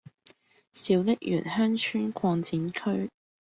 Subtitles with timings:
[0.73, 3.11] 小瀝源鄉村擴展區